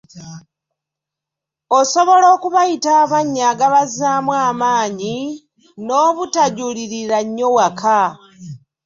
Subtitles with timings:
[1.79, 5.17] Osobola okubayita amannya agabazzaamu amaanyi
[5.85, 8.01] n’obutajulirira nnyo waka.